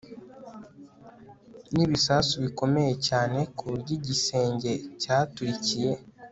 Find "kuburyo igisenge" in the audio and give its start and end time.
3.55-4.71